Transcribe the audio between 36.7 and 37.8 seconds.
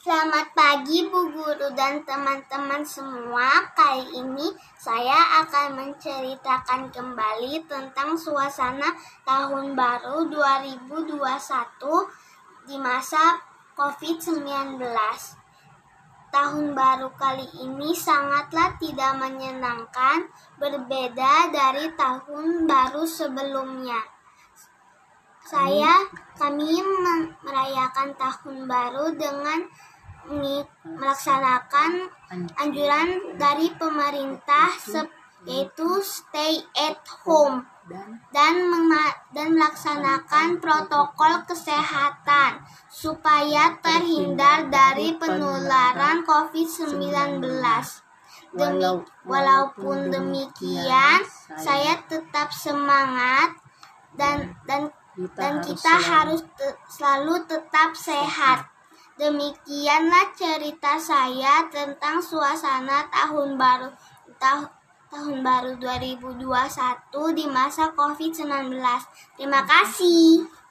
at home